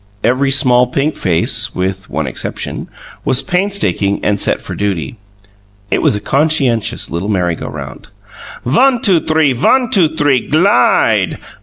[0.23, 2.89] Every small pink face with one exception
[3.23, 5.17] was painstaking and set for duty.
[5.91, 8.07] It was a conscientious little merry go round.
[8.63, 11.37] "One two three; one two three glide!